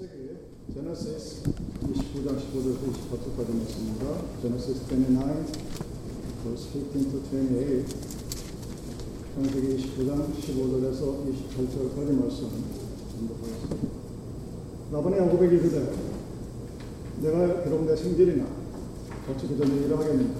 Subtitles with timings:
[0.00, 0.32] 창세기
[0.72, 4.04] 제너시스 29장 15절부터 28절까지 말씀입니다.
[4.40, 5.44] 제너시스 29
[6.42, 7.84] verse 15 to 28
[9.34, 10.10] 창세기 29장
[10.40, 12.48] 15절에서 28절까지 말씀
[13.12, 13.88] 공독하겠습니다.
[14.90, 15.92] 라반의 야곱에게 이르되
[17.20, 18.46] 내가 비록 내 생질이나
[19.28, 20.34] 어찌 그저 내 일을 하겠느냐?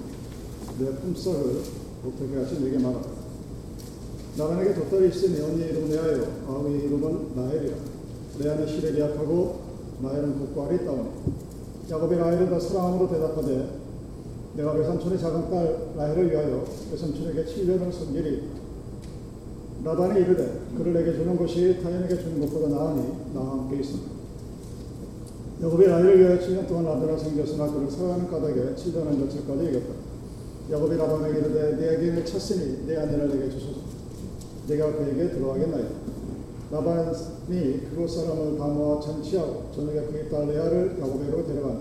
[0.79, 1.61] 내 품살을
[2.03, 2.59] 어떻게 하지?
[2.63, 3.05] 내게 말하라.
[4.37, 7.90] 나단에게 돛달이 있으니 언니의 이름 내하여 아우의 이름은 나엘이라
[8.41, 9.71] 레아는 실에 계약하고
[10.03, 11.09] 알이 있다오니
[11.89, 13.81] 야곱이 라헬을 더 사랑함으로 대답하되
[14.55, 18.61] 내가 외삼촌의 작은 딸 라헬을 위하여 외삼촌에게 7년을 섬기리.
[19.83, 24.11] 나단이 이르되 그를 내게 주는 것이 타인에게 주는 것보다 나으니 나와 함께 있습니다
[25.63, 29.93] 야곱이 라헬을 위하여 7년 동안 라반을 섬겼으나 그를 사랑하는 까닭에 7년을 며칠까지 이겼다.
[30.71, 33.81] 야곱이 라반에게 이르되 내 아기를 쳤으니 내 아내를 내게 주소서.
[34.67, 35.89] 내가 그에게 들어가겠나이다
[36.71, 41.79] 라반이 그곳 사람을 다 모아 잔치하고 저녁에 그의 딸 레아를 야곱에게로 데려가니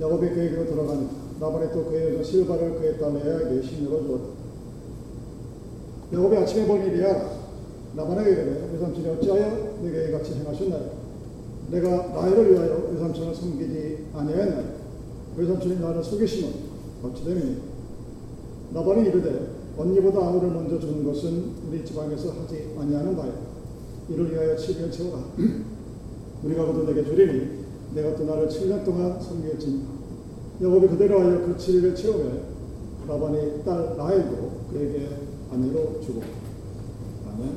[0.00, 4.24] 야곱이 그에게로 들어가니 라반이 또 그의 여자 실바를 그의 딸 레아에게 신으로 주었다.
[6.12, 7.30] 야곱이 아침에 보니 레아가
[7.94, 10.90] 라반에게 이르되 외삼촌이 어찌하여 내게 이같이 행하셨나요
[11.70, 14.64] 내가 나이를 위하여 외삼촌을 섬기지 아니하였나요
[15.36, 16.52] 외삼촌이 나를 속이시면
[17.04, 17.56] 어찌 됨이니?
[18.74, 23.47] 라반이 이르되 언니보다 아우를 먼저 주는 것은 우리 지방에서 하지 아니하는 바야
[24.10, 25.24] 이를 위하여 7년 채워라.
[26.42, 27.64] 우리가 그도 내게 주리니
[27.94, 29.82] 내가 또 나를 7년 동안 섬겼지니
[30.62, 32.42] 야곱이 그대로 하여 그 7일을 채우매
[33.06, 35.08] 라반이 딸 라헬도 그에게
[35.50, 36.22] 아내로 주고
[37.26, 37.56] 아멘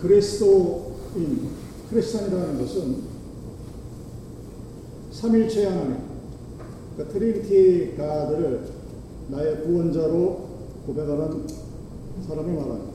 [0.00, 1.48] 그리스도인
[1.90, 2.96] 크리스찬이라는 것은
[5.12, 5.98] 삼위일체 하나님
[6.96, 8.64] 그러니까 Trinity God를
[9.28, 10.48] 나의 구원자로
[10.86, 11.46] 고백하는
[12.26, 12.93] 사람을 말합니다.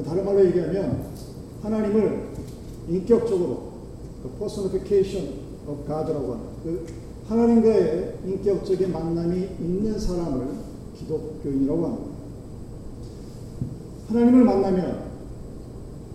[0.00, 1.06] 다른 말로 얘기하면
[1.62, 2.28] 하나님을
[2.88, 3.72] 인격적으로
[4.22, 5.34] 그 personification
[5.66, 6.86] of God라고 하는 그
[7.28, 10.48] 하나님과의 인격적인 만남이 있는 사람을
[10.98, 12.10] 기독교인이라고 합니다.
[14.08, 15.12] 하나님을 만나면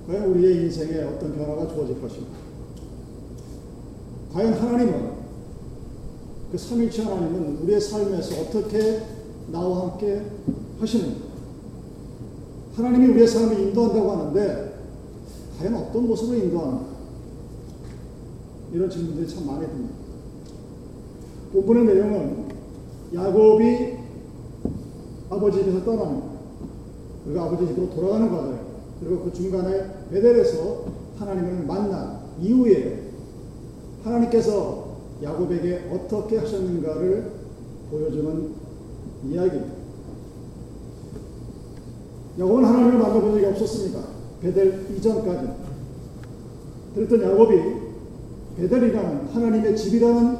[0.08, 2.28] 과연 우리의 인생에 어떤 변화가 주어질 것인가?
[4.34, 5.12] 과연 하나님은
[6.52, 9.02] 그 삼일체 하나님은 우리의 삶에서 어떻게
[9.52, 10.24] 나와 함께
[10.80, 11.27] 하시는가?
[12.78, 14.74] 하나님이 우리의 삶을 인도한다고 하는데
[15.58, 16.86] 과연 어떤 모습으로 인도하는가?
[18.72, 19.96] 이런 질문들이 참 많이 듭니다.
[21.52, 22.46] 본문의 내용은
[23.16, 23.98] 야곱이
[25.32, 26.22] 아버지 집에서 떠나는
[27.26, 28.60] 그리고 아버지 집으로 돌아가는 과정
[29.00, 30.86] 그리고 그 중간에 베델에서
[31.18, 33.12] 하나님을 만난 이후에
[34.04, 37.32] 하나님께서 야곱에게 어떻게 하셨는가를
[37.90, 38.54] 보여주는
[39.26, 39.77] 이야기입니다.
[42.40, 44.00] 야곱은 하나님을 만나본 적이 없었습니다.
[44.42, 45.50] 베델 이전까지.
[46.94, 47.58] 그랬던 야곱이
[48.58, 50.38] 베델이라는 하나님의 집이라는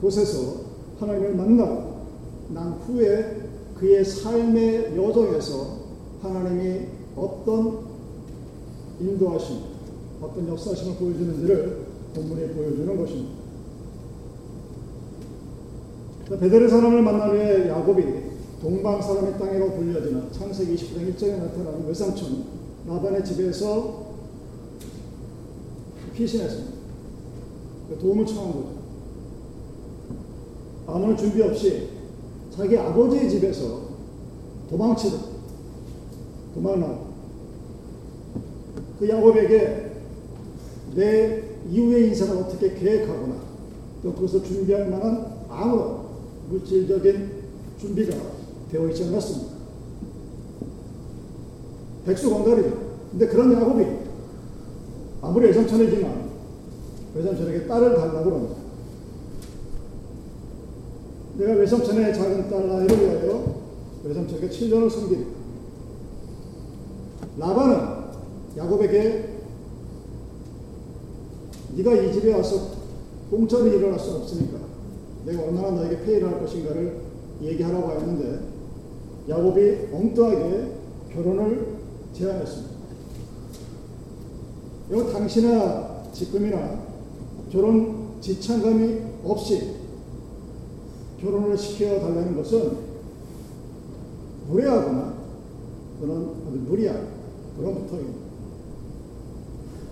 [0.00, 0.68] 곳에서
[1.00, 1.98] 하나님을 만나고
[2.50, 3.48] 난 후에
[3.78, 5.78] 그의 삶의 여정에서
[6.22, 7.88] 하나님이 어떤
[9.00, 9.56] 인도하심,
[10.20, 13.38] 어떤 역사심을 보여주는지를 본문에 보여주는 것입니다.
[16.40, 18.27] 베델의 사람을 만나 위해 야곱이
[18.60, 22.44] 동방 사람의 땅으로 불려지는 창세기 29장 1절에 나타나는 외삼촌
[22.88, 24.08] 라반의 집에서
[26.12, 26.78] 피신했습니다.
[28.00, 28.78] 도움을 청한 거죠.
[30.88, 31.88] 아무런 준비 없이
[32.50, 33.82] 자기 아버지의 집에서
[34.70, 35.20] 도망치듯
[36.54, 37.08] 도망나고
[38.98, 39.92] 그 야곱에게
[40.96, 43.36] 내 이후의 인생을 어떻게 계획하거나
[44.02, 46.08] 또 그것을 준비할 만한 아무런
[46.48, 47.30] 물질적인
[47.78, 48.37] 준비가
[48.70, 49.58] 되어 있지 않았습니다.
[52.06, 52.88] 백수공달이죠.
[53.10, 53.86] 근데 그런 야곱이
[55.20, 56.28] 아무리 외삼촌이지만
[57.14, 58.54] 외삼촌에게 딸을 달라고 합니다.
[61.36, 63.54] 내가 외삼촌의 작은 딸 나이를 위하여
[64.04, 65.26] 외삼촌에게 7년을 섬기리.
[67.38, 67.98] 라반은
[68.56, 69.38] 야곱에게
[71.76, 72.78] 네가 이 집에 와서
[73.30, 74.58] 공짜로 일어날 수 없으니까
[75.24, 77.00] 내가 얼마나 너에게 페이를 할 것인가를
[77.42, 78.57] 얘기하라고 했는데
[79.28, 80.72] 야곱이 엉뚱하게
[81.12, 81.76] 결혼을
[82.12, 82.78] 제안했습니다.
[84.90, 86.80] 이거 당시나 지금이나
[87.50, 89.74] 결혼 지참감이 없이
[91.20, 92.88] 결혼을 시켜달라는 것은
[94.48, 95.14] 무례하거나
[96.00, 97.08] 또는 무리한
[97.56, 98.18] 그런 부탁입니다.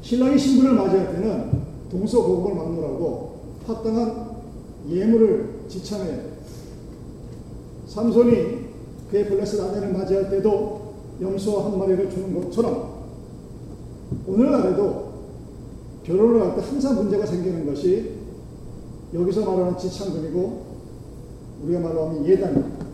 [0.00, 1.50] 신랑이 신부를 맞이할 때는
[1.90, 4.36] 동서고금을 막노라고 합당한
[4.88, 6.20] 예물을 지참해
[7.86, 8.65] 삼손이
[9.10, 12.96] 그의 블레셋 아내를 맞이할 때도 염소 한 마리를 주는 것처럼
[14.26, 15.06] 오늘날에도
[16.04, 18.12] 결혼을 할 때 항상 문제가 생기는 것이
[19.12, 20.66] 여기서 말하는 지창금이고
[21.64, 22.86] 우리가 말하면 예단입니다.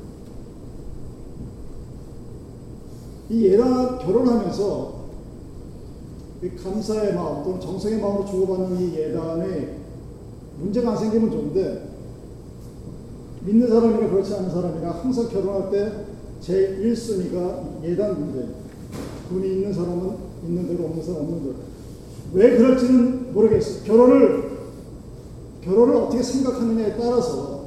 [3.31, 5.03] 이 예단 결혼하면서
[6.43, 9.79] 이 감사의 마음 또는 정성의 마음으로 주고받는 이 예단에
[10.59, 11.92] 문제가 안 생기면 좋은데
[13.45, 16.13] 믿는 사람이나 그렇지 않은 사람이나 항상 결혼할 때
[16.43, 18.49] 제 1순위가 예단 문제예요.
[19.29, 21.55] 돈이 있는 사람은 있는 대로 없는 사람 없는 대로.
[22.33, 23.85] 왜 그럴지는 모르겠어요.
[23.85, 24.51] 결혼을
[25.63, 27.67] 결혼을 어떻게 생각하느냐에 따라서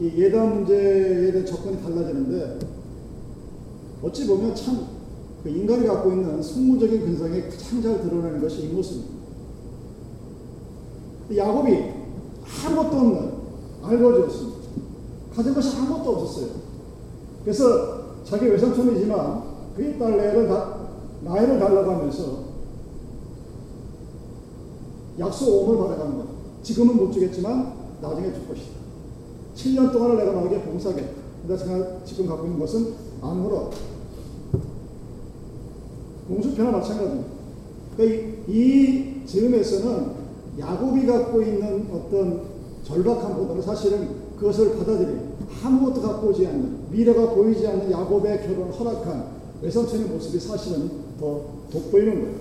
[0.00, 2.58] 이 예단 문제에 대한 접근이 달라지는데
[4.02, 4.94] 어찌 보면 참
[5.42, 9.12] 그 인간이 갖고 있는 성무적인 근성이 가장 잘 드러나는 것이 이 모습입니다.
[11.36, 11.78] 야곱이
[12.64, 13.30] 아무것도 없는
[13.82, 14.53] 알거지였습니다.
[15.34, 16.50] 가진 것이 아무것도 없었어요.
[17.42, 19.42] 그래서 자기 외삼촌이지만
[19.76, 20.48] 그의 딸 레를
[21.22, 22.44] 나이를 달라가면서
[25.18, 26.28] 약속 오을 받아가는 거예요.
[26.62, 28.74] 지금은 못 주겠지만 나중에 줄 것이다.
[29.54, 31.56] 7년 동안을 내가 너에게 봉사하겠다.
[31.56, 33.70] 제가 지금 갖고 있는 것은 아무런
[36.28, 37.28] 공수표나 마찬가지입니다.
[37.96, 40.24] 그러니까 이, 이 즈음에서는
[40.58, 42.42] 야곱이 갖고 있는 어떤
[42.84, 44.08] 절박함보다는 사실은
[44.38, 45.23] 그것을 받아들인
[45.62, 52.22] 아무것도 갖고 오지 않는 미래가 보이지 않는 야곱의 결혼을 허락한 외삼촌의 모습이 사실은 더 돋보이는
[52.22, 52.36] 거예요.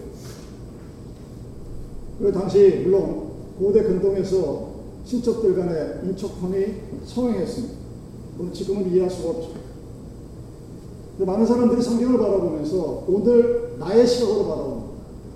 [2.19, 4.73] 그리고 당시 물론 고대 근동에서
[5.05, 6.65] 친척들 간의 인척혼이
[7.05, 7.75] 성행했습니다.
[8.37, 9.63] 물론 지금은 이해할 수가 없죠.
[11.19, 14.93] 많은 사람들이 성경을 바라보면서 오늘 나의 시각으로 바라봅니다.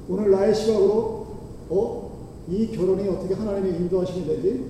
[0.09, 1.27] 오늘 나의 시각으로
[1.69, 2.07] 어?
[2.50, 4.65] 이 결혼이 어떻게 하나님의 인도하심이 되지?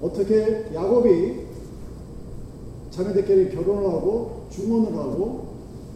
[0.00, 1.41] 어떻게 야곱이
[2.92, 5.48] 자매들끼리 결혼을 하고 중혼을 하고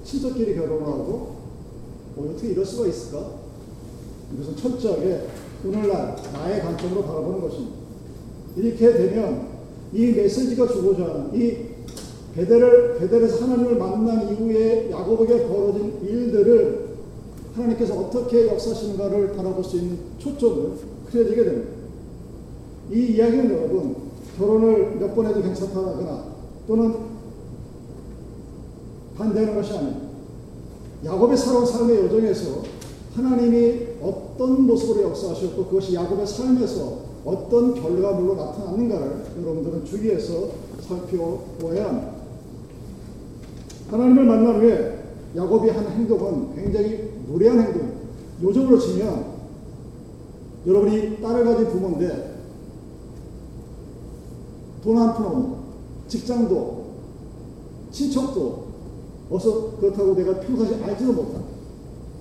[0.03, 1.37] 친척끼리 결혼을 하고
[2.17, 3.31] 어, 어떻게 이럴 수가 있을까?
[4.35, 5.27] 이것은 철저하게
[5.65, 7.77] 오늘날 나의 관점으로 바라보는 것입니다.
[8.57, 9.49] 이렇게 되면
[9.93, 11.57] 이 메시지가 주고자 하는 이
[12.35, 16.87] 베델을 베델에서 하나님을 만난 이후에 야곱에게 벌어진 일들을
[17.55, 20.73] 하나님께서 어떻게 역사하시는가를 바라볼 수 있는 초점을
[21.11, 21.71] 그려지게 됩니다.
[22.93, 23.97] 이 이야기는 여러분
[24.39, 26.36] 결혼을 몇 번 해도 괜찮다거나
[26.67, 26.95] 또는
[29.17, 30.07] 반대하는 것이 아닙니다.
[31.05, 32.63] 야곱의 살아온 삶의 여정에서
[33.15, 40.49] 하나님이 어떤 모습으로 역사하셨고 그것이 야곱의 삶에서 어떤 결과물로 나타났는가를 여러분들은 주위에서
[40.81, 42.13] 살펴보아야 합니다.
[43.91, 45.05] 하나님을 만난 후에
[45.35, 47.97] 야곱이 한 행동은 굉장히 무례한 행동입니다.
[48.43, 49.37] 요즘으로 치면
[50.67, 52.37] 여러분이 딸을 가진 부모인데
[54.83, 55.56] 돈 한 푼 없는
[56.09, 56.87] 직장도
[57.91, 58.67] 친척도
[59.31, 61.43] 어서 그렇다고 내가 평상시 알지도 못한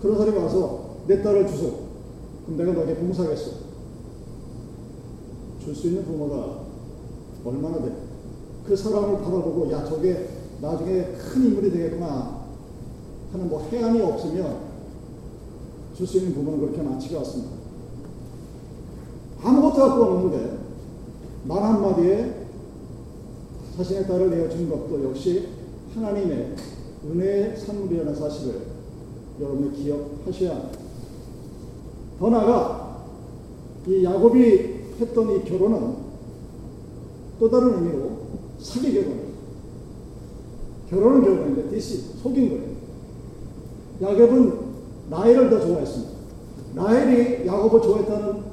[0.02, 1.86] 그런 사람이 와서 내 딸을 주소.
[2.46, 3.52] 그럼 내가 너에게 봉사하겠어.
[5.64, 6.62] 줄 수 있는 부모가
[7.44, 7.92] 얼마나 돼?
[8.68, 10.30] 그 사람을 바라보고 야 저게
[10.62, 12.46] 나중에 큰 인물이 되겠구나
[13.32, 14.60] 하는 뭐 해안이 없으면
[15.96, 17.52] 줄 수 있는 부모는 그렇게 많지가 않습니다.
[19.44, 20.58] 아무것도 갖고 없는데
[21.46, 22.45] 말 한마디에
[23.78, 25.48] 자신의 딸을 내어준 것도 역시
[25.94, 26.56] 하나님의
[27.06, 28.62] 은혜의 산물이라는 사실을
[29.40, 30.80] 여러분이 기억하셔야 합니다.
[32.18, 33.06] 더 나아가
[33.88, 35.96] 이 야곱이 했던 이 결혼은
[37.40, 38.12] 또 다른 의미로
[38.60, 39.26] 사기 결혼이에요.
[40.90, 42.76] 결혼은 결혼인데 디시 속인 거예요.
[44.02, 44.60] 야곱은
[45.10, 46.16] 나엘을 더 좋아했습니다.
[46.76, 48.45] 나엘이 야곱을 좋아했다는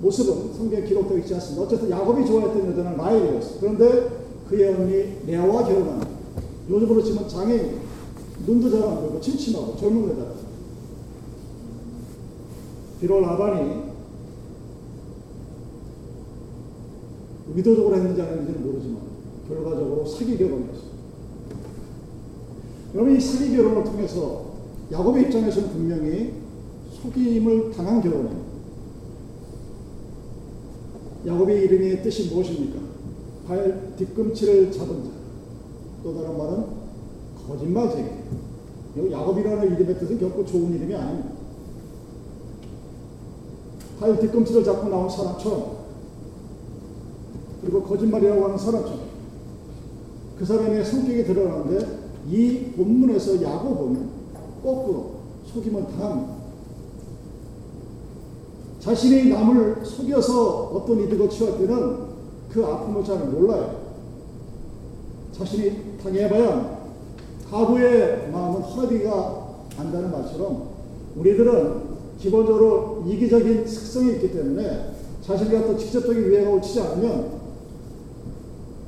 [0.00, 1.62] 모습은 성경에 기록되어 있지 않습니다.
[1.62, 3.60] 어쨌든 야곱이 좋아했던 여자는 나엘이었어요.
[3.60, 4.08] 그런데
[4.48, 6.08] 그의 언니 레아와 결혼합니다.
[6.68, 7.78] 요즘으로 치면 장애인,
[8.46, 10.32] 눈도 잘 안 보이고 침침하고 젊은 데다가
[13.00, 13.90] 비록 라반이
[17.54, 19.00] 의도적으로 했는지 안 했는지는 모르지만
[19.48, 20.90] 결과적으로 사기 결혼이었습니다.
[22.94, 24.50] 여러분 이 사기 결혼을 통해서
[24.92, 26.32] 야곱의 입장에서는 분명히
[27.02, 28.49] 속임을 당한 결혼입니다.
[31.26, 32.78] 야곱의 이름의 뜻이 무엇입니까?
[33.46, 35.10] 발 뒤꿈치를 잡은 자.
[36.02, 36.64] 또 다른 말은
[37.46, 38.08] 거짓말쟁이.
[39.10, 41.30] 야곱이라는 이름의 뜻은 결코 좋은 이름이 아닙니다.
[43.98, 45.80] 발 뒤꿈치를 잡고 나온 사람처럼
[47.60, 49.00] 그리고 거짓말이라고 하는 사람처럼
[50.38, 51.98] 그 사람의 성격이 드러나는데
[52.30, 54.08] 이 본문에서 야곱은
[54.62, 55.10] 거꾸로
[55.52, 56.39] 속임을 당합니다.
[58.80, 62.10] 자신이 남을 속여서 어떤 이득을 취할 때는
[62.50, 63.80] 그 아픔을 잘 몰라요.
[65.32, 66.80] 자신이 당해봐야
[67.50, 70.68] 가부의 마음은 허리가 안다는 말처럼
[71.16, 77.40] 우리들은 기본적으로 이기적인 특성이 있기 때문에 자신이 어떤 직접적인 위해가 옳지 않으면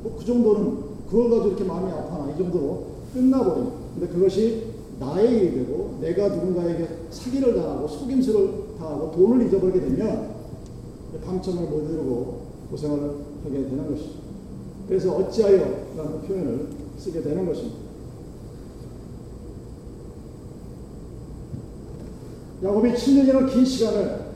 [0.02, 3.76] 뭐 그 정도는 그걸 가지고 이렇게 마음이 아파나 이 정도로 끝나버립니다.
[3.94, 4.64] 근데 그것이
[4.98, 10.32] 나의 일이 되고 내가 누군가에게 사기를 당하고 속임수를 당하고 돈을 잊어버리게 되면
[11.24, 14.10] 방점을 못 이루고 고생을 하게 되는 것이죠.
[14.88, 15.58] 그래서 어찌하여
[15.96, 17.76] 라는 표현을 쓰게 되는 것입니다.
[22.62, 24.32] 야곱이 7년이라는 긴 시간을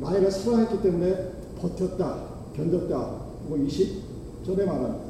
[0.00, 2.24] 라헬을 사랑했기 때문에 버텼다,
[2.56, 3.18] 견뎠다.
[3.44, 4.02] 그거 20
[4.44, 5.04] 전에 말합니다.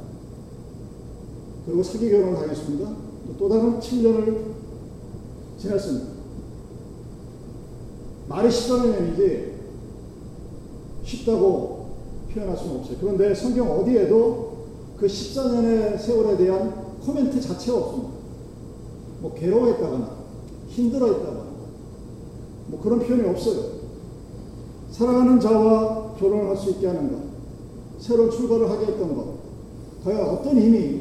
[1.66, 2.96] 그리고 사기 결혼을 당했습니다.
[3.38, 4.38] 또 다른 7년을
[5.58, 6.17] 지냈습니다.
[8.28, 8.48] 말이
[8.94, 9.54] 의미지
[11.02, 11.88] 쉽다고
[12.32, 12.96] 표현할 수는 없어요.
[13.00, 14.66] 그런데 성경 어디에도
[14.98, 18.12] 그 14년의 세월에 대한 코멘트 자체가 없습니다.
[19.20, 20.10] 뭐 괴로워했다거나
[20.68, 21.44] 힘들어했다거나
[22.66, 23.78] 뭐 그런 표현이 없어요.
[24.90, 27.18] 사랑하는 자와 결혼을 할 수 있게 하는 것,
[27.98, 29.34] 새로운 출발을 하게 했던 것,
[30.04, 31.00] 과연 어떤 힘이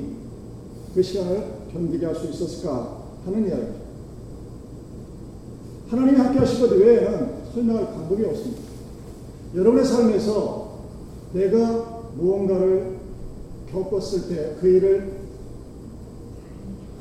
[0.94, 3.87] 그 시간을 견디게 할 수 있었을까 하는 이야기입니다.
[5.90, 8.62] 하나님이 함께 하신 것 외에는 설명할 방법이 없습니다.
[9.56, 10.80] 여러분의 삶에서
[11.34, 12.98] 내가 무언가를
[13.72, 15.18] 겪었을 때 그 일을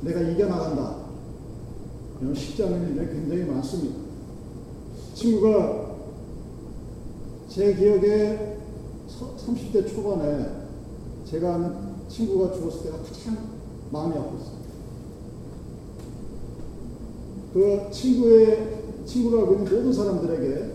[0.02, 1.06] 내가 이겨나간다.
[2.20, 3.96] 이런 쉽지 않은 일이 굉장히 많습니다.
[5.14, 5.96] 친구가
[7.48, 8.58] 제 기억에
[9.08, 10.46] 30대 초반에
[11.24, 11.74] 제가 아는
[12.08, 13.36] 친구가 죽었을 때가 가장
[13.90, 14.55] 마음이 아팠어요.
[17.56, 20.72] 그 친구의, 친구를 알고 있는 모든 사람들에게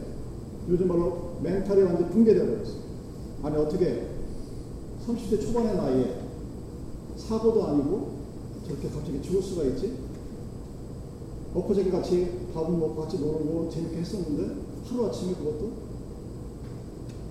[0.68, 2.82] 요즘 말로 멘탈이 완전 붕괴되어 버렸어요.
[3.44, 4.08] 아니, 어떻게
[5.06, 6.22] 30대 초반의 나이에
[7.18, 8.10] 사고도 아니고
[8.66, 9.94] 저렇게 갑자기 죽을 수가 있지?
[11.54, 14.56] 엊그저께 같이 밥을 먹고 같이 노는 거 재밌게 했었는데
[14.88, 15.72] 하루아침에 그것도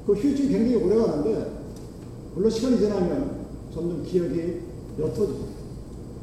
[0.07, 1.65] 그 휴증이 굉장히 오래 가는데
[2.37, 4.61] 물론 시간이 지나면 점점 기억이
[4.97, 5.61] 옅어지죠.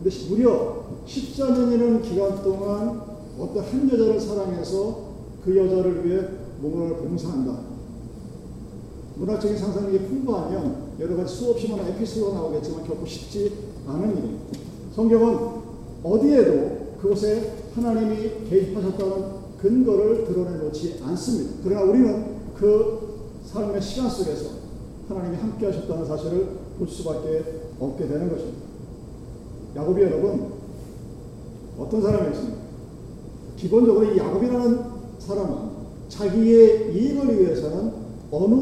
[0.01, 3.06] 근데 무려 14년이라는 기간 동안
[3.39, 5.07] 어떤 한 여자를 사랑해서
[5.43, 6.21] 그 여자를 위해
[6.59, 7.59] 뭔가를 봉사한다.
[9.15, 13.51] 문학적인 상상력이 풍부하면 여러 가지 수없이 많은 에피소드가 나오겠지만 결코 쉽지
[13.87, 14.59] 않은 일입니다.
[14.95, 15.37] 성경은
[16.03, 21.53] 어디에도 그곳에 하나님이 개입하셨다는 근거를 드러내놓지 않습니다.
[21.63, 24.49] 그러나 우리는 그 삶의 시간 속에서
[25.07, 28.67] 하나님이 함께 하셨다는 사실을 볼 수밖에 없게 되는 것입니다.
[29.75, 30.53] 야곱이 여러분
[31.77, 32.66] 어떤 사람이었습니까?
[33.57, 34.79] 기본적으로 이 야곱이라는
[35.19, 35.57] 사람은
[36.09, 37.91] 자기의 이익을 위해서는
[38.31, 38.53] 어느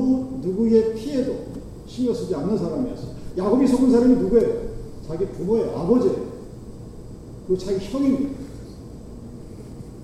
[0.42, 1.34] 누구의 피해도
[1.86, 3.10] 신경 쓰지 않는 사람이었어요.
[3.38, 4.62] 야곱이 속은 사람이 누구예요?
[5.08, 5.78] 자기 부모예요.
[5.78, 6.36] 아버지예요.
[7.46, 8.46] 그리고 자기 형입니다.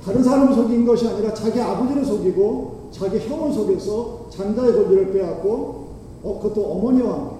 [0.03, 5.91] 다른 사람을 속인 것이 아니라 자기 아버지를 속이고 자기 형을 속여서 장자의 권리를 빼앗고
[6.23, 7.31] 어, 그것도 어머니와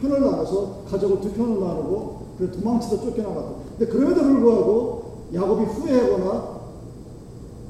[0.00, 5.02] 편을 나눠서 가족을 두 편을 나누고 그 도망치다 쫓겨나갔고 근데 그럼에도 불구하고
[5.34, 6.51] 야곱이 후회하거나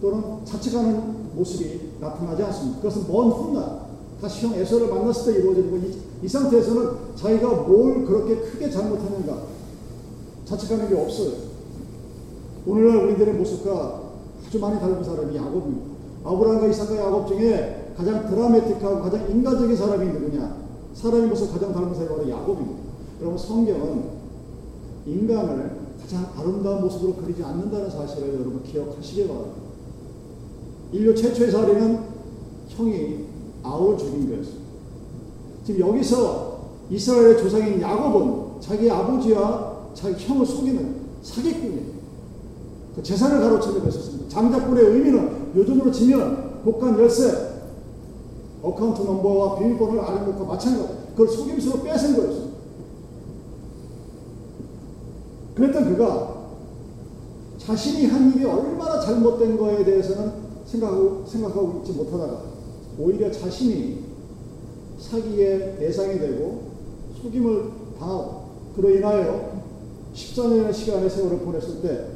[0.03, 2.79] 또는 자책하는 모습이 나타나지 않습니다.
[2.79, 3.83] 그것은 먼 훗날
[4.21, 9.43] 다시 형 에서를 만났을 때 이루어지는 이, 이 상태에서는 자기가 뭘 그렇게 크게 잘못했는가
[10.45, 11.31] 자책하는 게 없어요.
[12.67, 14.03] 오늘날 우리들의 모습과
[14.47, 15.93] 아주 많이 다른 사람이 야곱입니다.
[16.25, 20.63] 아브라함과 이삭과 야곱 중에 가장 드라마틱하고 가장 인간적인 사람이 누구냐?
[20.95, 22.83] 사람의 모습 가장 닮은 사람이 바로 야곱입니다.
[23.21, 24.05] 여러분 성경은
[25.07, 29.72] 인간을 가장 아름다운 모습으로 그리지 않는다는 사실을 여러분 기억하시기 바랍니다.
[30.93, 31.99] 인류 최초의 살인은
[32.69, 33.25] 형이
[33.63, 34.63] 아우를 죽인 거였습니다.
[35.65, 41.93] 지금 여기서 이스라엘의 조상인 야곱은 자기 아버지와 자기 형을 속이는 사기꾼이에요.
[42.95, 44.29] 그 재산을 가로채려고 했었습니다.
[44.29, 47.53] 장자꾼의 의미는 요즘으로 치면 복간 열쇠,
[48.63, 50.95] account number와 비밀번호를 아는 것과 마찬가지.
[51.11, 52.53] 그걸 속임수로 뺏은 거였습니다.
[55.55, 56.43] 그랬던 그가
[57.59, 60.42] 자신이 한 일이 얼마나 잘못된 거에 대해서는
[60.73, 62.43] 생각하고, 생각하고 있지 못하다가
[62.99, 64.05] 오히려 자신이
[64.99, 66.71] 사기의 대상이 되고
[67.21, 68.43] 속임을 당하고
[68.75, 69.63] 그로 인하여
[70.15, 72.07] 14년의 시간의 세월을 보냈을 때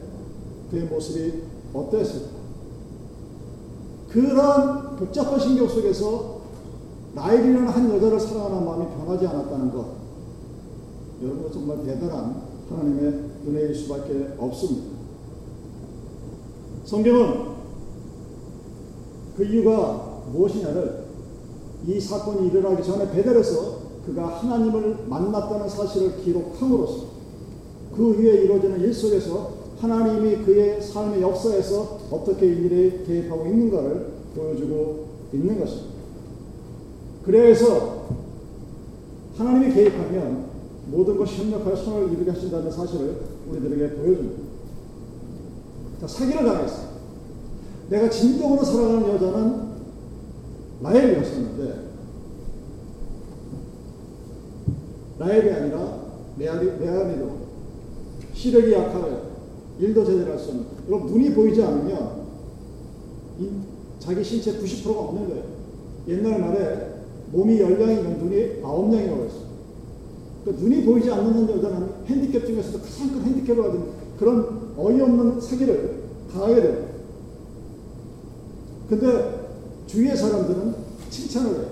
[0.71, 2.37] 그의 모습이 어땠을까?
[4.09, 6.41] 그런 복잡한 신경 속에서
[7.15, 9.87] 라일이라는 한 여자를 사랑하는 마음이 변하지 않았다는 것.
[11.23, 14.97] 여러분 정말 대단한 하나님의 은혜일 수밖에 없습니다.
[16.85, 17.56] 성경은
[19.37, 21.05] 그 이유가 무엇이냐를
[21.87, 27.05] 이 사건이 일어나기 전에 베델에서 그가 하나님을 만났다는 사실을 기록함으로써
[27.95, 35.61] 그 위에 이루어지는 일 속에서 하나님이 그의 삶의 역사에서 어떻게 일에 개입하고 있는가를 보여주고 있는
[35.61, 35.97] 것입니다.
[37.25, 38.07] 그래서
[39.37, 40.47] 하나님이 개입하면
[40.91, 44.43] 모든 것이 협력하여 선을 이루게 하신다는 사실을 우리들에게 보여줍니다.
[46.01, 46.96] 자, 사기를 당했어요.
[47.89, 49.67] 내가 진정으로 사랑하는 여자는
[50.83, 51.87] 라헬이었었는데
[55.19, 56.01] 라헬이 아니라
[56.37, 57.31] 메아리로
[58.35, 59.27] 시력이 약하여
[59.79, 62.27] 일도 제대로 할 수 없는 여러분 눈이 보이지 않으면
[63.99, 65.45] 자기 신체 90%가 없는 거예요.
[66.09, 66.95] 옛날 말에
[67.33, 69.47] 몸이 열량이면 눈이 아홉 량이라고 했어요.
[70.45, 73.85] 그러니까 눈이 보이지 않는 여자는 핸디캡 중에서도 가장 큰 핸디캡을 가진
[74.19, 76.03] 그런 어이없는 사기를
[76.33, 76.96] 당하게 돼요.
[78.89, 79.47] 근데
[79.87, 80.75] 주위의 사람들은
[81.11, 81.67] 칭찬을 해요.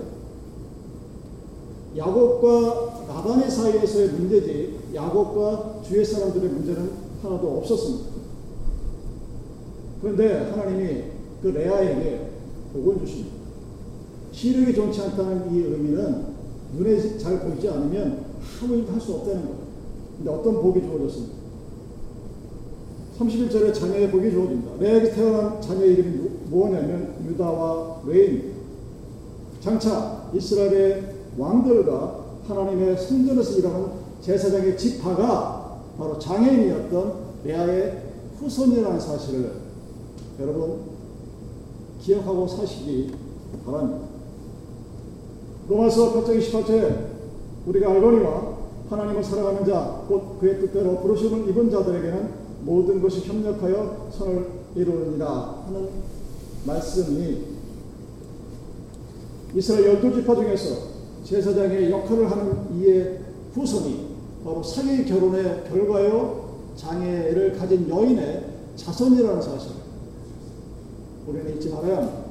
[1.97, 6.91] 야곱과 라반의 사이에서의 문제지 야곱과 주위의 사람들의 문제는
[7.23, 8.09] 하나도 없었습니다.
[10.01, 11.03] 그런데 하나님이
[11.41, 12.29] 그 레아에게
[12.73, 13.35] 복을 주십니다.
[14.31, 16.35] 시력이 좋지 않다는 이 의미는
[16.77, 18.25] 눈에 잘 보이지 않으면
[18.61, 19.57] 아무 일도 할 수 없다는 거예요.
[20.17, 21.35] 근데 어떤 복이 주어졌습니까?
[23.19, 24.71] 31절에 자녀의 복이 주어집니다.
[24.79, 28.53] 레아에게 태어난 자녀의 이름이 뭐냐면 유다와 레위.
[29.61, 33.87] 장차 이스라엘의 왕들과 하나님의 성전에서 일하는
[34.21, 37.13] 제사장의 지파가 바로 장애인이었던
[37.45, 38.03] 레아의
[38.39, 39.51] 후손이라는 사실을
[40.39, 40.81] 여러분
[42.01, 43.11] 기억하고 사시기
[43.65, 44.05] 바랍니다.
[45.67, 47.15] 로마서 8장 28절에
[47.65, 48.55] 우리가 알거니와
[48.89, 55.87] 하나님을 사랑하는 자, 곧 그의 뜻대로 부르심을 입은 자들에게는 모든 것이 협력하여 선을 이루느니라 하는
[56.65, 57.43] 말씀이
[59.53, 63.19] 이스라엘 열두 지파 중에서 제사장의 역할을 하는 이의
[63.53, 68.45] 후손이 바로 사기 결혼의 결과요 장애를 가진 여인의
[68.75, 69.71] 자손이라는 사실
[71.27, 72.25] 우리는 잊지 말아야 합니다.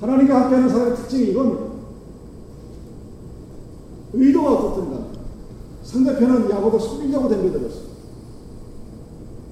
[0.00, 1.66] 하나님과 함께하는 사람의 특징이 이겁니다.
[4.12, 5.06] 의도가 어떻든 간
[5.84, 7.85] 상대편은 야곱을 속이려고 덤벼들었어요.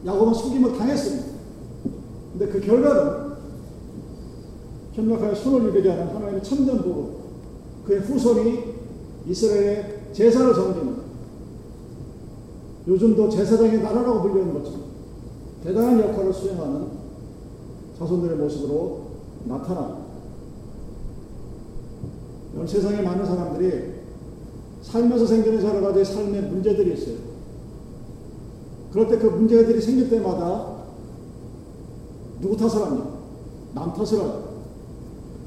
[0.07, 1.27] 야곱은 속임을 당했습니다.
[2.33, 3.35] 근데 그 결과는
[4.93, 7.21] 협력하여 손을 이루게 하는 하나님의 참된 보고
[7.85, 8.75] 그의 후손이
[9.29, 11.05] 이스라엘의 제사를 섬기는
[12.87, 14.83] 요즘도 제사장의 나라라고 불리는 것처럼
[15.62, 16.88] 대단한 역할을 수행하는
[17.99, 19.05] 자손들의 모습으로
[19.45, 20.05] 나타납니다.
[22.67, 23.95] 세상에 많은 사람들이
[24.83, 27.34] 살면서 생기는 여러 가지 삶의 문제들이 있어요.
[28.95, 30.67] 그럴 때 그 문제들이 생길 때마다
[32.41, 33.09] 누구 탓을 합니까?
[33.75, 34.45] 남 탓을 하죠.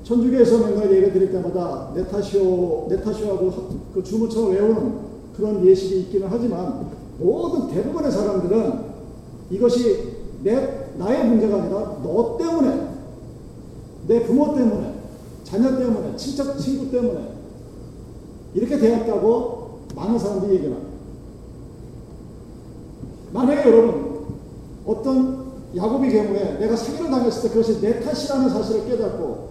[0.04, 3.54] 천주교에서 맨날 예배 드릴 때마다 내 탓이오, 내 탓이오하고
[3.94, 5.00] 그 주무처럼 외우는
[5.38, 8.80] 그런 예식이 있기는 하지만 모든 대부분의 사람들은
[9.50, 12.88] 이것이 내, 나의 문제가 아니라 너 때문에,
[14.08, 14.94] 내 부모 때문에,
[15.46, 17.32] 자녀 때문에, 친척, 친구 때문에
[18.54, 20.87] 이렇게 되었다고 많은 사람들이 얘기를 합니다.
[23.34, 24.26] 만약에 여러분
[24.86, 29.48] 어떤 야곱의 경우에 내가 사기를 당했을 때 그것이 내 탓이라는 사실을 깨닫고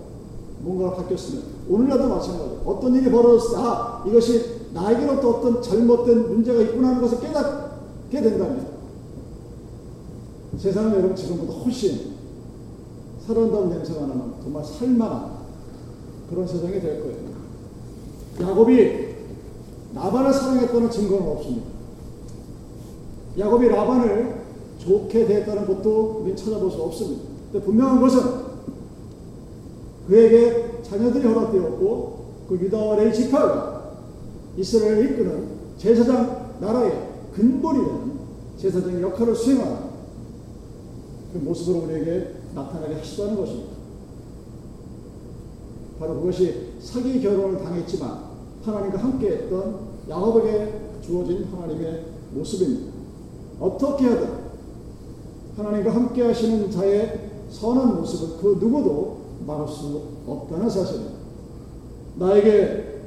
[0.60, 2.62] 뭔가가 바뀌었으면 오늘날도 마찬가지예요.
[2.64, 8.66] 어떤 일이 벌어졌을 때 아, 이것이 나에게로또 어떤 잘못된 문제가 있구나 하는 것을 깨닫게 된다면
[10.58, 12.16] 세상은 여러분 지금보다 훨씬
[13.26, 15.36] 살아다운 냄새가 나는 정말 살만한
[16.30, 17.16] 그런 세상이 될 거예요.
[18.40, 19.06] 야곱이
[19.94, 21.75] 나반을 사랑했다는 증거는 없습니다.
[23.38, 24.46] 야곱이 라반을
[24.78, 27.24] 좋게 대했다는 것도 우리는 찾아볼 수 없습니다.
[27.52, 28.20] 근데 분명한 것은
[30.08, 33.96] 그에게 자녀들이 허락되었고 그 유다와 레이 지파가
[34.56, 38.12] 이스라엘을 이끄는 제사장 나라의 근본이 되는
[38.56, 39.76] 제사장의 역할을 수행하는
[41.32, 43.76] 그 모습으로 우리에게 나타나게 하시다는 것입니다.
[45.98, 48.26] 바로 그것이 사기 결혼을 당했지만
[48.62, 52.95] 하나님과 함께 했던 야곱에게 주어진 하나님의 모습입니다.
[53.60, 54.46] 어떻게 하든
[55.56, 61.14] 하나님과 함께 하시는 자의 선한 모습은 그 누구도 막을 수 없다는 사실입니다.
[62.16, 63.00] 나에게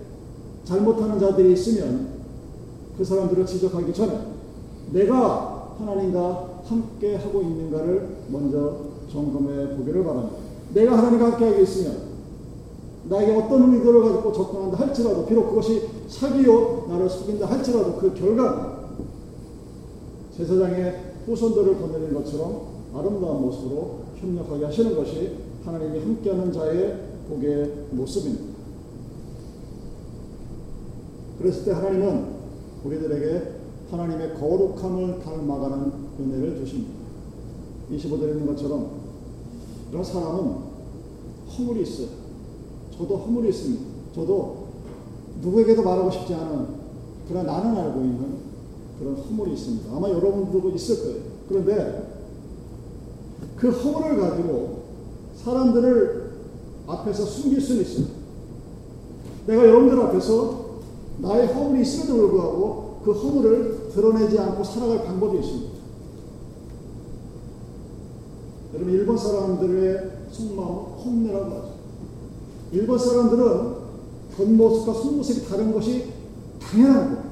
[0.63, 2.19] 잘못하는 자들이 있으면
[2.97, 4.19] 그 사람들을 지적하기 전에
[4.91, 8.77] 내가 하나님과 함께 하고 있는가를 먼저
[9.11, 10.37] 점검해 보기를 바랍니다.
[10.73, 12.09] 내가 하나님과 함께 하고 있으면
[13.09, 18.78] 나에게 어떤 의도를 가지고 접근한다 할지라도 비록 그것이 사기요 나를 속인다 할지라도 그 결과는
[20.39, 26.97] 제사장의 후손들을 거느린 것처럼 아름다운 모습으로 협력하게 하시는 것이 하나님이 함께하는 자의
[27.27, 28.45] 복의 모습입니다.
[31.39, 32.39] 그랬을 때 하나님은
[32.85, 33.53] 우리들에게
[33.91, 36.93] 하나님의 거룩함을 닮아가는 은혜를 주십니다.
[37.91, 38.91] 25절에 있는 것처럼
[39.91, 40.55] 이런 사람은
[41.57, 42.07] 허물이 있어요.
[42.97, 43.83] 저도 허물이 있습니다.
[44.15, 44.67] 저도
[45.41, 46.67] 누구에게도 말하고 싶지 않은
[47.27, 48.38] 그런 나는 알고 있는
[48.99, 49.95] 그런 허물이 있습니다.
[49.95, 51.21] 아마 여러분들도 있을 거예요.
[51.47, 52.19] 그런데
[53.55, 54.79] 그 허물을 가지고
[55.43, 56.31] 사람들을
[56.87, 58.05] 앞에서 숨길 수는 있어요.
[59.47, 60.69] 내가 여러분들 앞에서
[61.19, 65.79] 나의 허물이 있음에도 불구하고 그 허물을 드러내지 않고 살아갈 방법이 있습니다.
[68.73, 71.69] 여러분 일본 사람들의 속마음은 홈내라고 하죠.
[72.71, 73.79] 일본 사람들은
[74.37, 76.13] 겉모습과 속모습이 다른 것이
[76.59, 77.28] 당연한 거예요.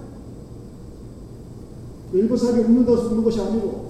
[2.14, 3.88] 일본 사람이 웃는다고 웃는 것이 아니고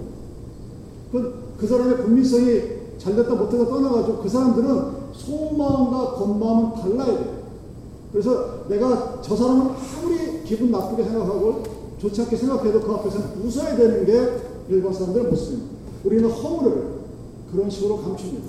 [1.12, 2.62] 그, 그 사람의 국민성이
[2.98, 7.38] 잘됐다 못했다 떠나가지고 그 사람들은 속마음과 겉마음은 달라야 돼요.
[8.12, 11.64] 그래서 내가 저 사람은 아무리 기분 나쁘게 생각하고
[12.00, 15.78] 좋지 않게 생각해도 그 앞에서는 웃어야 되는 게 일본 사람들의 모습입니다.
[16.04, 16.98] 우리는 허물을
[17.52, 18.48] 그런 식으로 감춥니다.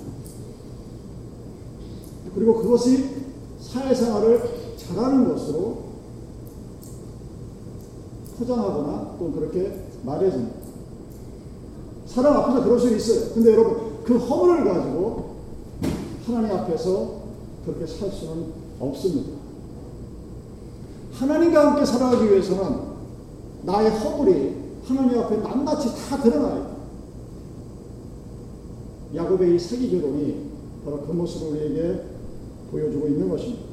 [2.35, 3.09] 그리고 그것이
[3.59, 5.88] 사회생활을 잘하는 것으로
[8.39, 10.55] 포장하거나 또 그렇게 말해줍니다.
[12.07, 13.33] 사람 앞에서 그럴 수 있어요.
[13.33, 15.35] 근데 여러분, 그 허물을 가지고
[16.25, 17.19] 하나님 앞에서
[17.65, 18.47] 그렇게 살 수는
[18.79, 19.37] 없습니다.
[21.13, 22.89] 하나님과 함께 살아가기 위해서는
[23.63, 26.69] 나의 허물이 하나님 앞에 낱낱이 다 드러나야 돼.
[29.15, 30.49] 야곱의 이 사기 결혼이
[30.85, 32.03] 바로 그 모습을 우리에게
[32.71, 33.63] 보여주고 있는 것입니다.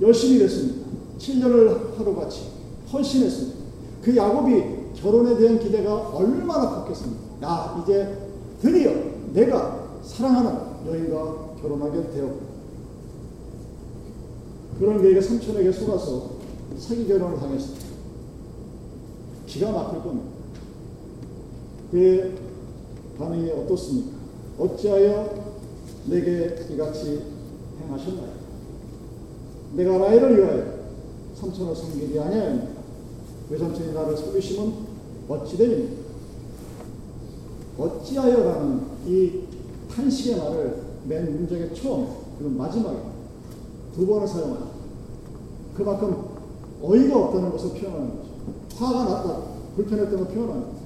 [0.00, 0.90] 열심히 일했습니다.
[1.18, 2.51] 7년을 하루같이
[2.92, 3.58] 헌신했습니다.
[4.02, 7.22] 그 야곱이 결혼에 대한 기대가 얼마나 컸겠습니까?
[7.42, 8.18] 야, 이제
[8.60, 8.92] 드디어
[9.32, 12.52] 내가 사랑하는 여인과 결혼하게 되었고
[14.78, 16.30] 그런 그에게 삼촌에게 속아서
[16.78, 17.86] 사기 결혼을 당했습니다.
[19.46, 20.28] 기가 막힐 겁니다.
[21.90, 22.32] 그의
[23.18, 24.16] 반응이 어떻습니까?
[24.58, 25.52] 어찌하여
[26.06, 27.22] 내게 이같이
[27.80, 28.32] 행하셨나요?
[29.74, 30.82] 내가 나이를 위하여
[31.36, 32.81] 삼촌을 섬기지 아니하였나요?
[33.52, 34.72] 외삼촌이 나를 섬기시면
[35.28, 35.98] 어찌되니?
[37.78, 39.40] 어찌하여라는 이
[39.90, 42.98] 탄식의 말을 맨 문장의 처음 그리고 마지막에
[43.94, 44.70] 두 번을 사용하죠.
[45.74, 46.24] 그만큼
[46.82, 48.30] 어이가 없다는 것을 표현하는 거죠.
[48.76, 49.42] 화가 났다,
[49.76, 50.76] 불편했다는 걸 표현하는 거죠.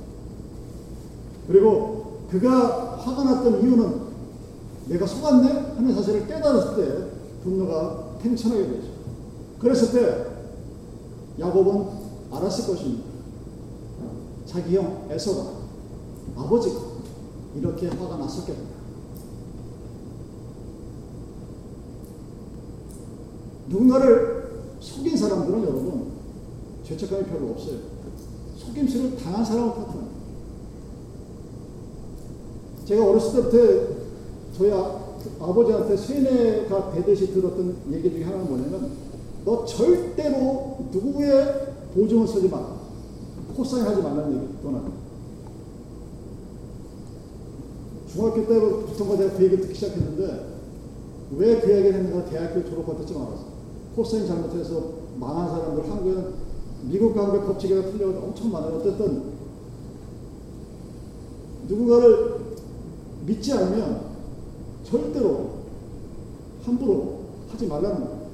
[1.46, 4.06] 그리고 그가 화가 났던 이유는
[4.88, 5.48] 내가 속았네?
[5.76, 7.06] 하는 사실을 깨달았을 때
[7.44, 8.88] 분노가 팽창하게 되죠.
[9.60, 10.26] 그랬을 때
[11.38, 11.95] 야곱은
[12.36, 13.04] 알았을 것입니다.
[14.46, 15.52] 자기 형 에서가
[16.36, 16.80] 아버지가
[17.56, 18.60] 이렇게 화가 났었겠다.
[23.68, 26.12] 누군가를 속인 사람들은 여러분
[26.84, 27.78] 죄책감이 별로 없어요.
[28.56, 30.06] 속임수를 당한 사람을 탓합니다.
[32.86, 33.96] 제가 어렸을 때부터
[34.56, 35.06] 저희 아,
[35.40, 38.92] 아버지한테 세뇌가 되듯이 들었던 얘기 중에 하나는 뭐냐면
[39.44, 42.76] 너 절대로 누구의 보증을 쓰지 마.
[43.56, 44.82] 코사인 하지 말라는 얘기 또는
[48.12, 50.56] 중학교 때부터 내가 그 얘기를 듣기 시작했는데
[51.36, 53.44] 왜 그 얘기를 했는가 대학교 졸업할 때쯤 알았어.
[53.96, 56.34] 코사인 잘못해서 망한 사람들 한국에는
[56.82, 58.76] 미국 가면 법칙에 틀려서 엄청 많아요.
[58.76, 59.32] 어쨌든
[61.66, 62.36] 누군가를
[63.26, 64.02] 믿지 않으면
[64.84, 65.56] 절대로
[66.62, 68.26] 함부로 하지 말라는 거예요.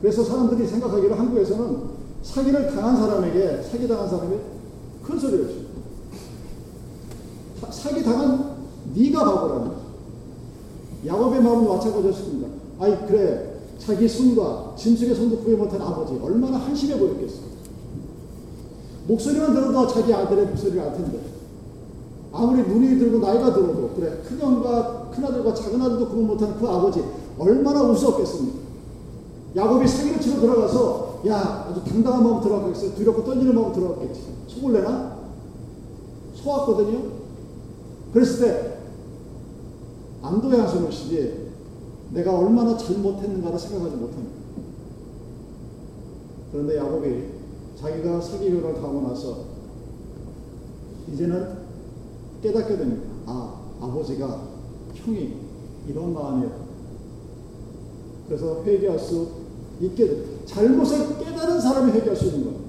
[0.00, 1.89] 그래서 사람들이 생각하기로 한국에서는
[2.22, 4.36] 사기를 당한 사람에게 사기 당한 사람이
[5.02, 5.48] 큰 소리를
[7.60, 7.72] 쳐.
[7.72, 8.56] 사기 당한
[8.94, 9.80] 네가 바보라는 거죠.
[11.06, 12.48] 야곱의 마음은 마찬가지였습니다.
[12.78, 17.50] 아이 그래 자기 손과 짐승의 손도 구해 못한 아버지 얼마나 한심해 보였겠어.
[19.08, 21.20] 목소리만 들어도 자기 아들의 목소리를 알 텐데
[22.32, 27.02] 아무리 눈이 들고 나이가 들어도 그래 큰형과 큰아들과 작은아들도 구분 못하는 그 아버지
[27.38, 28.58] 얼마나 우스웠겠습니까?
[29.56, 32.94] 야곱이 사기를 치러 들어가서 야 아주 당당한 마음 들어갔겠어요.
[32.94, 34.22] 두렵고 떨리는 마음 들어갔겠지.
[34.48, 35.18] 속을 내나?
[36.34, 37.20] 속았거든요.
[38.12, 38.78] 그랬을 때
[40.22, 41.50] 안도의 한숨을 쉬지
[42.12, 44.40] 내가 얼마나 잘못했는가를 생각하지 못합니다.
[46.50, 47.24] 그런데 야곱이
[47.80, 49.44] 자기가 사기 결혼을 하고 나서
[51.12, 51.60] 이제는
[52.42, 53.08] 깨닫게 됩니다.
[53.26, 54.48] 아, 아버지가
[54.94, 55.34] 형이
[55.88, 56.56] 이런 마음이었다.
[58.26, 59.28] 그래서 회개할 수
[59.80, 60.39] 있게 됩니다.
[60.50, 62.64] 잘못을 깨달은 사람이 회개할 수 있는 겁니다.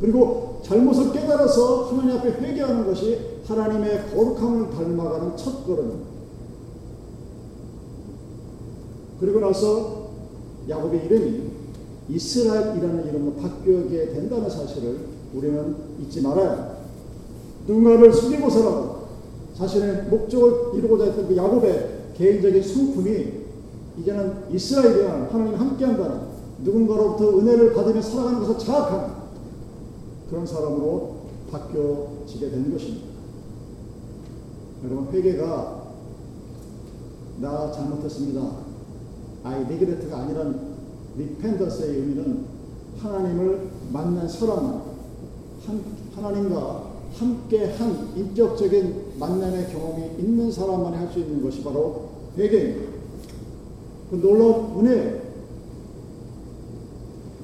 [0.00, 6.12] 그리고 잘못을 깨달아서 하나님 앞에 회개하는 것이 하나님의 거룩함을 닮아가는 첫 걸음입니다.
[9.20, 10.10] 그리고 나서
[10.68, 11.42] 야곱의 이름이
[12.08, 14.98] 이스라엘이라는 이름으로 바뀌게 된다는 사실을
[15.34, 16.82] 우리는 잊지 말아야.
[17.66, 19.02] 누군가를 속이고서라도
[19.56, 23.41] 자신의 목적을 이루고자 했던 그 야곱의 개인적인 성품이
[23.98, 26.20] 이제는 이스라엘이야 하나님 함께한다는
[26.64, 29.14] 누군가로부터 은혜를 받으며 살아가는 것을 자각하는
[30.30, 31.16] 그런 사람으로
[31.50, 33.06] 바뀌어지게 된 것입니다.
[34.84, 35.82] 여러분 회개가
[37.40, 38.40] 나 잘못했습니다.
[39.44, 40.76] I regret가 아니란
[41.16, 42.44] repentance의 의미는
[42.98, 44.82] 하나님을 만난 사람,
[46.14, 52.91] 하나님과 함께한 인격적인 만남의 경험이 있는 사람만이 할 수 있는 것이 바로 회개입니다.
[54.12, 55.22] 그 놀라운 은혜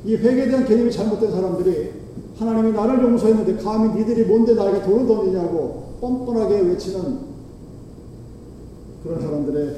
[0.05, 1.93] 이 회개에 대한 개념이 잘못된 사람들이
[2.37, 7.21] 하나님이 나를 용서했는데 감히 니들이 뭔데 나에게 돌을 던지냐고 뻔뻔하게 외치는
[9.03, 9.77] 그런 사람들의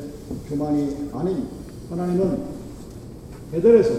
[0.49, 1.47] 교만이 아닌
[1.91, 2.39] 하나님은
[3.53, 3.95] 베델에서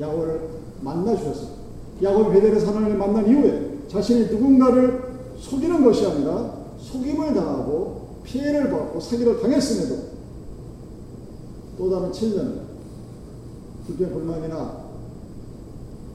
[0.00, 0.40] 야곱을
[0.82, 1.48] 만나 주셨어요.
[2.02, 5.02] 야곱이 베델에서 하나님을 만난 이후에 자신이 누군가를
[5.38, 10.11] 속이는 것이 아니라 속임을 당하고 피해를 받고 사기를 당했음에도
[11.78, 12.60] 또 다른 7년
[13.86, 14.82] 불평 불만이나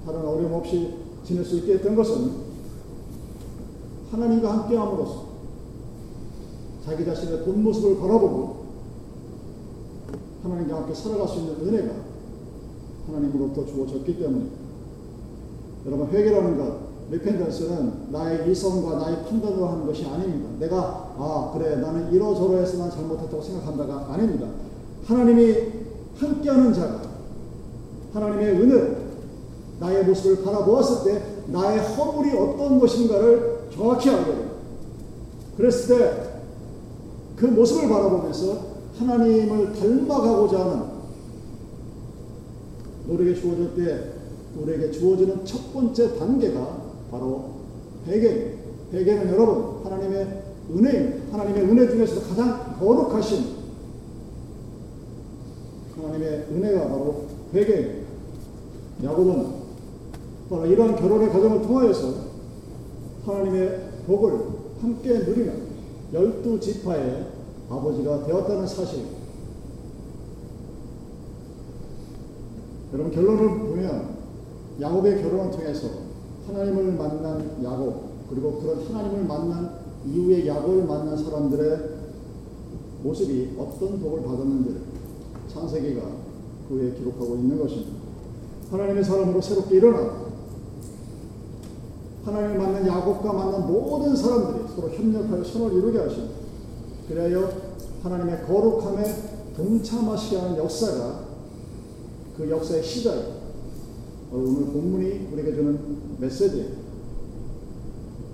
[0.06, 0.94] 다른 어려움 없이
[1.24, 2.32] 지낼 수 있게 했던 것은
[4.12, 5.28] 하나님과 함께함으로써
[6.86, 8.66] 자기 자신의 본 모습을 바라보고
[10.44, 11.94] 하나님과 함께 살아갈 수 있는 은혜가
[13.08, 14.46] 하나님으로부터 주어졌기 때문에
[15.86, 20.50] 여러분 회개라는 것 리펜던스는 나의 이성과 나의 판단으로 하는 것이 아닙니다.
[20.60, 24.48] 내가 아 그래 나는 이러저러해서 난 잘못했다고 생각한다가 아닙니다.
[25.08, 25.56] 하나님이
[26.18, 27.02] 함께하는 자가
[28.14, 28.98] 하나님의 은혜
[29.80, 34.52] 나의 모습을 바라보았을 때 나의 허물이 어떤 것인가를 정확히 알게 됩니다.
[35.58, 36.28] 그랬을 때
[37.38, 40.98] 그 모습을 바라보면서 하나님을 닮아가고자 하는
[43.08, 44.14] 우리에게 주어질 때
[44.60, 47.52] 우리에게 주어지는 첫 번째 단계가 바로
[48.08, 48.56] 회개.
[48.92, 53.57] 회개는 여러분 하나님의 은혜, 하나님의 은혜 중에서 가장 거룩하신
[56.08, 58.04] 하나님의 은혜가 바로 회개.
[59.04, 59.46] 야곱은
[60.50, 62.14] 바로 이러한 결혼의 과정을 통하여서
[63.26, 64.40] 하나님의 복을
[64.82, 65.68] 함께 누리는
[66.14, 67.28] 열두 지파의
[67.70, 69.06] 아버지가 되었다는 사실.
[72.94, 74.18] 여러분 결론을 보면
[74.80, 75.90] 야곱의 결혼을 통해서
[76.48, 81.98] 하나님을 만난 야곱 그리고 그런 하나님을 만난 이후에 야곱을 만난 사람들의
[83.04, 84.87] 모습이 어떤 복을 받았는지
[85.58, 86.02] 창세기가
[86.70, 87.92] 그 후에 기록하고 있는 것입니다.
[88.70, 90.28] 하나님의 사람으로 새롭게 일어나
[92.26, 96.28] 하나님을 만난 야곱과 만난 모든 사람들이 서로 협력하여 선을 이루게 하시고
[97.08, 97.50] 그리하여
[98.04, 101.26] 하나님의 거룩함에 동참하시게 하는 역사가
[102.38, 103.16] 그 역사의 시작
[104.32, 105.80] 오늘 본문이 우리에게 주는
[106.20, 106.88] 메시지예요.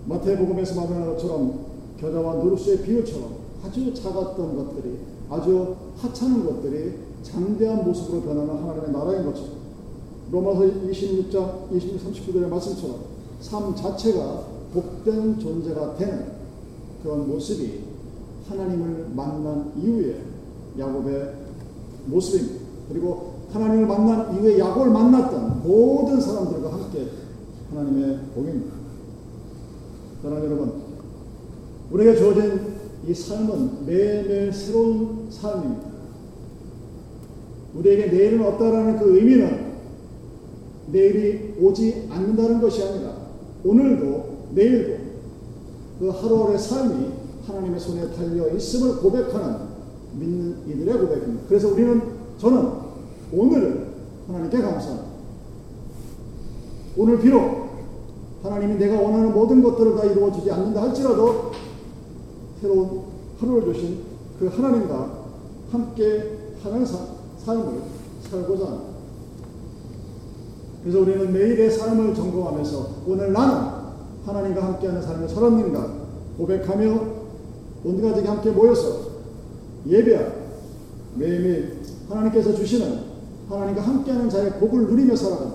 [0.08, 1.66] 마태복음에서 말하는 것처럼
[2.00, 4.98] 겨자와 누룩수의 비유처럼 아주 작았던 것들이
[5.30, 9.64] 아주 하찮은 것들이 장대한 모습으로 변하는 하나님의 나라인 것처럼
[10.32, 13.00] 로마서 26장 26, 39절의 말씀처럼
[13.40, 16.34] 삶 자체가 복된 존재가 되는
[17.02, 17.82] 그런 모습이
[18.48, 20.22] 하나님을 만난 이후에
[20.78, 21.34] 야곱의
[22.08, 22.66] 모습입니다.
[22.90, 27.08] 그리고 하나님을 만난 이후에 야곱을 만났던 모든 사람들과 함께
[27.70, 28.74] 하나님의 복입니다.
[30.22, 30.82] 사랑 여러분,
[31.92, 32.74] 우리에게 주어진
[33.08, 35.93] 이 삶은 매일매일 새로운 삶입니다.
[37.76, 39.74] 우리에게 내일은 없다라는 그 의미는
[40.88, 43.14] 내일이 오지 않는다는 것이 아니라
[43.64, 45.04] 오늘도 내일도
[46.00, 47.12] 그 하루하루의 삶이
[47.48, 49.74] 하나님의 손에 달려 있음을 고백하는
[50.20, 51.44] 믿는 이들의 고백입니다.
[51.48, 52.02] 그래서 우리는
[52.38, 52.70] 저는
[53.32, 53.88] 오늘을
[54.28, 55.14] 하나님께 감사합니다.
[56.96, 57.64] 오늘 비록
[58.44, 61.52] 하나님이 내가 원하는 모든 것들을 다 이루어주지 않는다 할지라도
[62.62, 63.02] 새로운
[63.40, 64.00] 하루를 주신
[64.40, 65.24] 그 하나님과
[65.72, 67.13] 함께 하는 삶
[67.52, 67.82] 을
[68.30, 68.94] 살고자 합니다.
[70.82, 73.84] 그래서 우리는 매일의 삶을 점검하면서 오늘 나는
[74.26, 76.04] 하나님과 함께하는 삶을 살았는가
[76.38, 77.00] 고백하며
[77.86, 79.14] 온 가족이 함께 모여서
[79.88, 80.24] 예배하
[81.16, 81.80] 매일매일
[82.10, 83.00] 하나님께서 주시는
[83.50, 85.54] 하나님과 함께하는 자의 복을 누리며 살아가는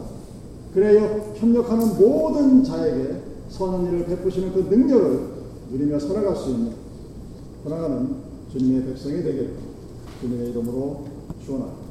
[0.75, 5.21] 그래요 협력하는 모든 자에게 선한 일을 베푸시는 그 능력을
[5.73, 6.73] 누리며 살아갈 수 있는
[7.65, 8.17] 살아가는
[8.53, 9.55] 주님의 백성이 되길
[10.21, 11.05] 주님의 이름으로
[11.49, 11.88] 축원합니다.